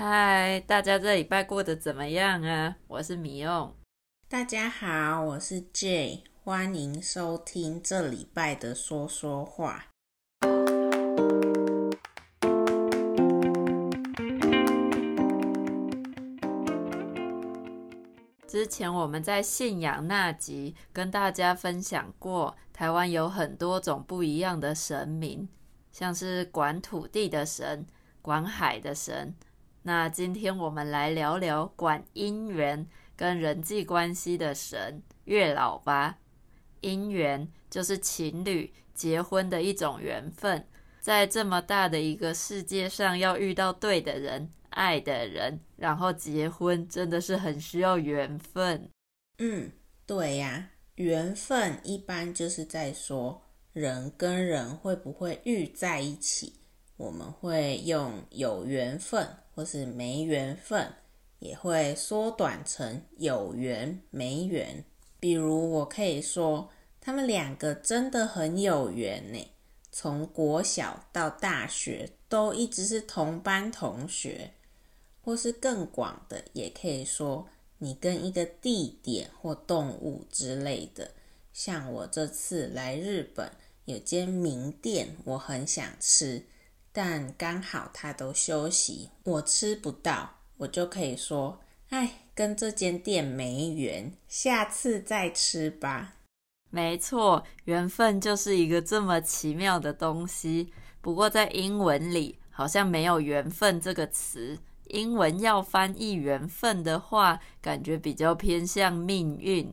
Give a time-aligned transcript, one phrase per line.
[0.00, 2.76] 嗨，大家这礼拜过得怎么样啊？
[2.86, 3.74] 我是米用。
[4.28, 9.86] 大家好，我是 J，欢迎收听这礼拜的说说话。
[18.46, 25.48] 之前我们在信仰那集跟大家分享过，台湾有很多种不一样的神明，
[25.90, 27.84] 像是管土地的神、
[28.22, 29.34] 管海的神。
[29.88, 36.18] 那今天我们来聊聊管姻缘跟人际关系的神月老吧。
[36.82, 40.62] 姻缘就是情侣结婚的一种缘分，
[41.00, 48.90] 在这么大的一个世界上，要遇到对的人、爱的人，然后结婚，真的是很需要缘分。
[49.38, 49.72] 嗯，
[50.04, 53.40] 对呀，缘分一般就是在说
[53.72, 56.57] 人跟人会不会遇在一起，
[56.98, 59.26] 我们会用有缘分。
[59.58, 60.88] 或是没缘分，
[61.40, 64.84] 也会缩短成有缘没缘。
[65.18, 69.50] 比如，我可以说，他们两个真的很有缘呢。
[69.90, 74.52] 从国小到大学，都一直是同班同学。
[75.24, 81.10] 或是更广的，也可以说，你跟一个地点或动物之类的。
[81.52, 83.50] 像我这次来日本，
[83.86, 86.44] 有间名店，我很想吃。
[87.00, 91.60] 但刚好他都休息，我吃不到，我就可以说
[91.90, 96.16] ：“哎，跟这间店没缘，下次再吃吧。”
[96.70, 100.72] 没错，缘分就是一个这么奇妙的东西。
[101.00, 109.72] 不过在英文里好像没有“缘分”这个词，英文要翻译“缘分”的话，感觉比较偏向命运。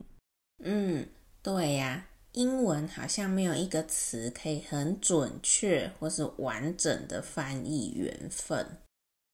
[0.62, 1.08] 嗯，
[1.42, 2.06] 对呀。
[2.36, 8.78] 英文好像没有一个词可以很准确或是完整的翻译缘分。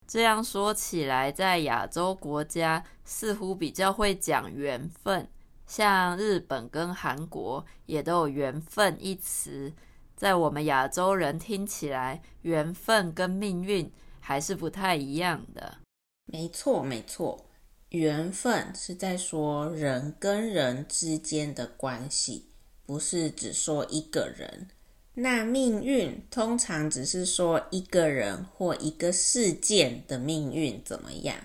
[0.07, 5.27] 这样说起来，在亚洲国家似乎比较会讲缘分，
[5.67, 9.73] 像日本跟韩国也都有缘分一词。
[10.15, 15.79] 在我们亚洲人听起来，缘分跟命运还是不太一样的。
[16.27, 17.47] 没错，没错，
[17.89, 22.52] 缘分是在说人跟人之间的关系。
[22.85, 24.69] 不是只说一个人，
[25.15, 31.37] 那命运通常只是说一个人或一个事件的命运怎么样。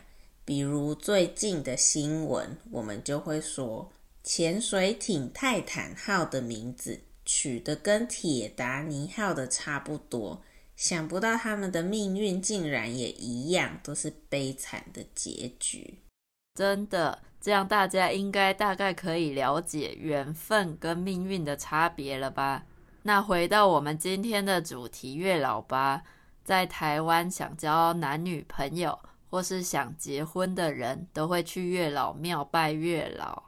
[0.43, 3.91] 比如最近的新闻，我们就会说
[4.23, 10.41] 潜水艇泰坦号的名字取得跟铁达尼号的差不多，
[10.75, 15.99] 想不到他们的命运竟然也一样，都是悲惨的结局。
[16.55, 17.26] 真的。
[17.39, 22.65] 这样大家应该大概可以了解缘分跟命运的差别了吧？
[23.03, 26.03] 那回到我们今天的主题，月老吧。
[26.43, 28.97] 在台湾想交男女朋友
[29.29, 33.43] 或是想结婚的人都会去月老庙拜月老。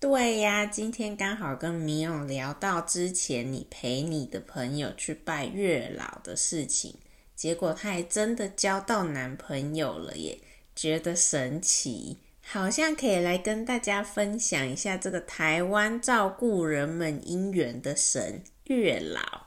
[0.00, 6.94] 对呀，今天刚好跟米勇聊到之前你陪你的朋友去拜月老的事情，
[7.34, 10.38] 结果他还真的交到男朋友了耶，
[10.76, 12.18] 觉得神奇。
[12.46, 19.46] 好像可以来跟大家分享一下这个台湾照顾人们姻缘的神月老。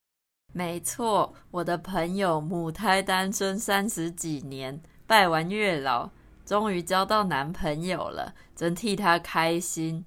[0.52, 6.09] 没错，我的朋友母胎单身三十几年，拜完月老，
[6.46, 10.03] 终于交到男朋友了，真替他开心。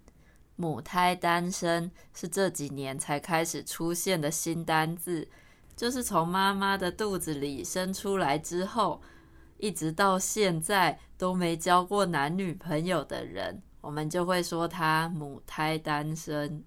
[0.56, 5.26] 母胎单身是这几年才开始出现的新单字，
[5.76, 9.00] 就是从妈妈的肚子里生出来之后。
[9.60, 16.64] 一直到现在都没交过男女朋友的人，我们就会说他母胎单身。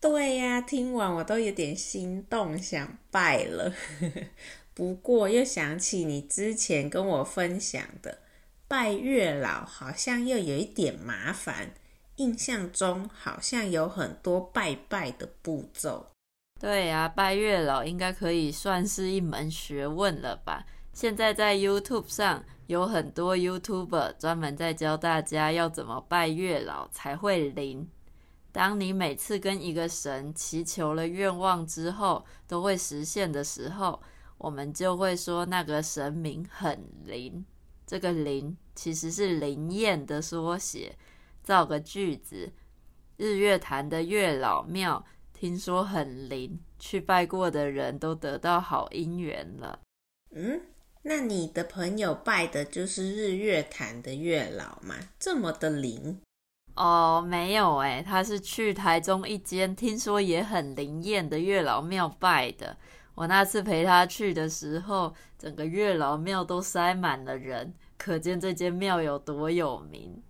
[0.00, 3.72] 对呀，听完我都有点心动，想拜了。
[4.72, 8.18] 不过又想起你之前跟我分享的
[8.66, 11.72] 拜月老，好像又有一点麻烦。
[12.16, 16.06] 印象中好像有很多拜拜的步骤。
[16.58, 20.66] 对呀，拜月老应该可以算是一门学问了吧？
[20.92, 27.88] 现在在 YouTube 上有很多 YouTuber 专门在教大家要怎么拜月老才会灵。
[28.52, 34.02] 当你每次跟一个神祈求了愿望之后都会实现的时候，
[34.38, 37.44] 我们就会说那个神明很灵。
[37.86, 40.96] 这个灵其实是灵验的缩写。
[41.42, 42.52] 造个句子：
[43.16, 49.80] 日月潭的月老庙听说很灵，去拜过的人都得到好姻缘了。
[50.32, 50.60] 嗯。
[51.02, 54.96] 那你的朋友拜的就是日月潭的月老吗？
[55.18, 56.20] 这么的灵？
[56.74, 62.76] 哦，没有诶，他是去台中一间听说也很灵验的月老庙拜的。
[63.14, 70.22] 我那次陪他去的时候，整个月老庙都塞满了人，可见这间庙有多有名。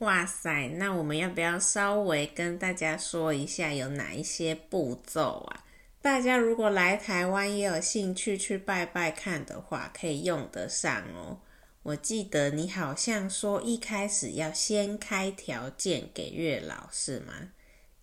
[0.00, 5.64] 哇塞，那我们要不要稍微跟大家说一下有哪一些步骤啊？
[6.02, 11.38] 大家如果来台湾也有兴趣去拜拜看的话，可以用得上哦。
[11.84, 17.50] 我记得你好像说一开始要先开条件给月老，是吗？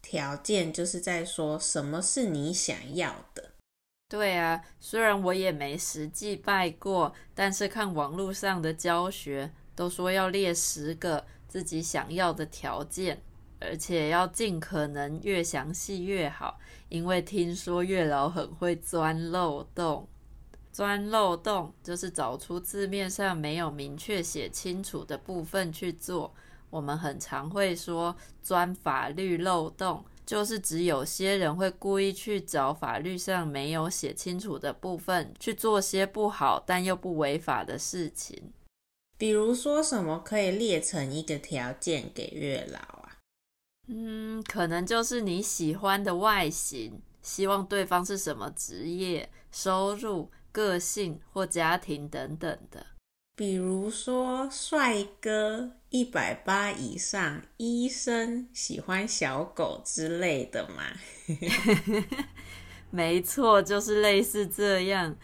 [0.02, 3.52] 条件就是在说什么是你想要的。
[4.08, 13.22] 对啊，虽然我也没实际拜过，但是看网络上的教学都说要列十个自己想要的条件，
[13.60, 16.60] 而且要尽可能越详细越好，
[16.90, 20.08] 因为听说月老很会钻漏洞。
[20.72, 26.34] 钻漏洞就是找出字面上没有明确写清楚的部分去做。
[26.70, 30.06] 我们很常会说钻法律漏洞。
[30.26, 38.54] 就是指有些人会故意去找法律上没有写清楚的部分，去做些不好但又不违法的事情。
[39.18, 42.99] 比如说什么可以列成一个条件给月老？
[43.92, 52.86] 嗯，可能就是你喜欢的外形，希望对方是什么职业、收入、个性或家庭等等的。
[53.36, 60.84] 比如说，帅哥一百八以上，医生喜欢小狗之类的嘛。
[62.92, 65.16] 没错，就是类似这样。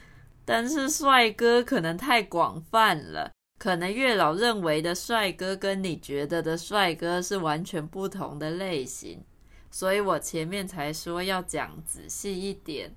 [0.46, 9.24] 但是帅哥可能太广泛了，可能月老认为的帅哥跟你觉得的帅哥是完全不同的类型，
[9.72, 12.96] 所以我前面才说要讲仔细一点。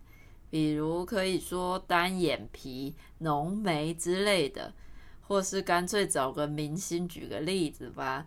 [0.50, 4.72] 比如可以说单眼皮、浓眉之类的。
[5.20, 8.24] 或是干脆找个明星，举个例子吧。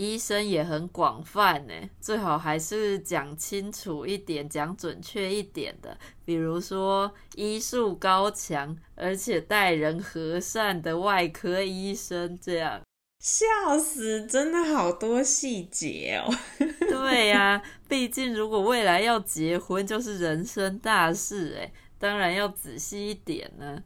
[0.00, 5.94] 医生也很广泛呢，最好还是讲清楚一点，讲准确一点的。
[6.24, 12.80] 比如说医术高强，而且待人和善的外科医生，这样。
[13.18, 16.34] 笑死，真的好多细节哦。
[16.88, 23.84] 对呀，毕竟如果未来要结婚，就是人生大事哎，当然要仔细一点呢。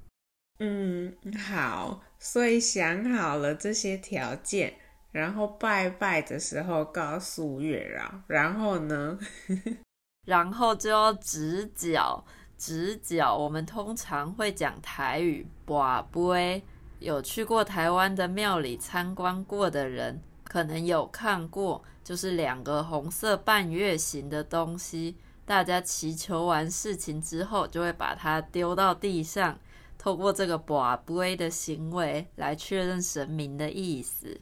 [0.61, 1.13] 嗯，
[1.49, 2.05] 好。
[2.21, 4.73] 所以想好了这些条件，
[5.15, 9.17] 然后拜拜的时候告诉月老，然后呢，
[10.27, 12.21] 然后就要掷筊，
[12.59, 13.33] 掷筊。
[13.33, 16.65] 我们通常会讲台语，跋杯。
[16.99, 29.57] 有去过台湾的庙里参观过的人，可能有看过，就是两个红色半月形的东西，大家祈求完事情之后，就会把它丢到地上。
[29.97, 34.41] 透过这个跋杯的行为来确认神明的意思。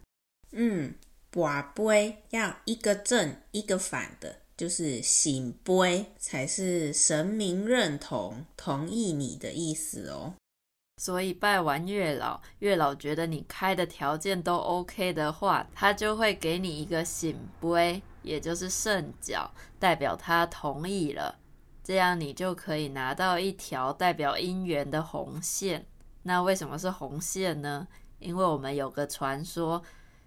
[0.53, 0.95] 嗯，
[1.33, 10.35] 跋杯要一个正一个反的，就是醒杯才是神明认同、同意你的意思哦。
[10.99, 19.51] 所以拜完月老，月老觉得你开的条件都 OK 的话，他就会给你一个醒杯，也就是圣角，
[19.81, 21.39] 代表他同意了。
[21.83, 25.85] 这样你就可以拿到一条代表姻缘的红线。
[26.23, 27.89] 那为什么是红线呢？
[28.21, 29.83] 因为我们有个传说，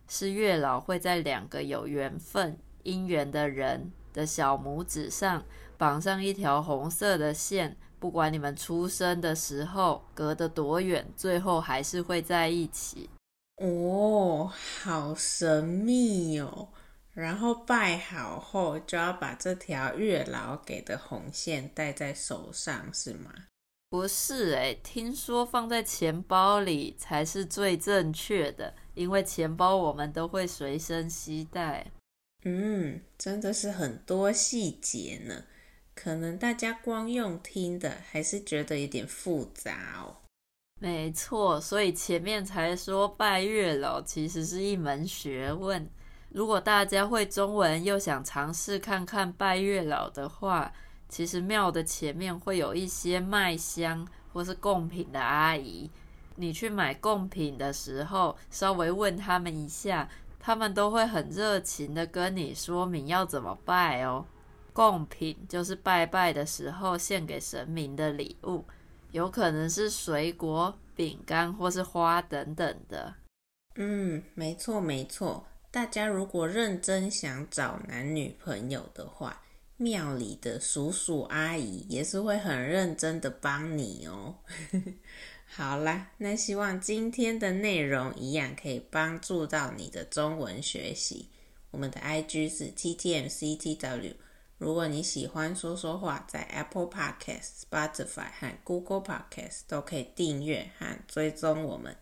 [0.07, 5.43] 是月老会在两个有缘分、姻缘的人的小拇指上
[5.77, 13.09] 绑上一条红色的线，不管你们出生的时候隔得多远，最后还是会在一起。
[13.57, 14.51] 哦，
[14.83, 16.69] 好神秘哦！
[17.13, 23.31] 然后拜好后，就要把这条月老给的红线戴在手上，是吗？
[23.89, 31.91] 不是诶，听说放在钱包里才是最正确的，因为钱包我们都会随身携带。
[32.43, 35.43] 嗯，真的是很多细节呢，
[35.93, 40.17] 可能大家光用听的，还是觉得有点复杂哦。
[40.79, 45.89] 没错，所以前面才说拜月老其实是一门学问。
[46.29, 50.73] 如果大家会中文又想尝试看看拜月老的话，
[51.07, 55.89] 其实庙的前面会有一些卖香或是贡品的阿姨。
[56.35, 64.25] 你去买贡品的时候，稍微问他们一下，他们都会很热情的跟你说明要怎么拜哦。
[64.73, 68.65] 贡品就是拜拜的时候献给神明的礼物，
[69.11, 73.15] 有可能是水果、饼干或是花等等的。
[73.75, 75.45] 嗯，没错没错。
[75.71, 79.41] 大家如果认真想找男女朋友的话，
[79.77, 84.35] 庙里的叔叔阿姨也是会很认真的帮你哦。
[85.47, 91.29] 好啦，那希望今天的内容一样可以帮助到你的中文学习。
[91.71, 94.15] 我们的 IG 是 TTMCTW。
[94.57, 101.95] 如果你喜欢说说话，在 Apple Podcast、Spotify 和 Google Podcast 都可以订阅和追踪我们。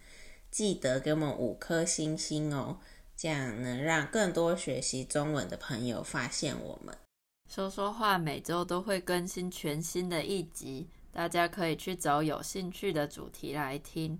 [0.51, 2.79] 记得给我们五颗星星哦，
[3.17, 6.95] 这样能让更多学习中文的朋友发现我们。
[7.49, 14.19] 说说话每周都会更新全新的一集，大家可以去找有兴趣的主题来听。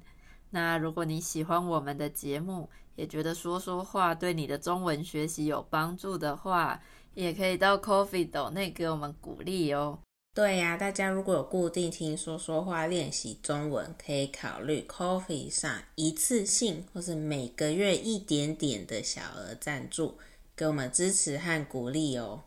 [0.52, 6.80] 那如果你喜欢我们的节目，也觉得说说话对你的中文学习有帮助的话，
[7.16, 9.98] 也可以到 Coffee 斗内给我们鼓励哦。
[10.36, 20.18] 对呀，大家如果有固定听说说话练习中文，可以考虑 Coffee 上一次性或是每个月一点点的小额赞助，
[20.56, 22.44] 给我们支持和鼓励哦。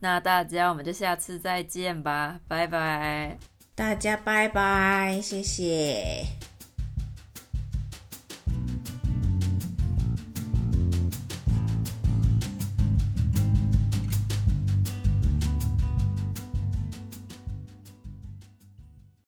[0.00, 3.53] 那大家我们就下次再见吧，拜拜。
[3.76, 6.24] 大家拜拜，谢谢。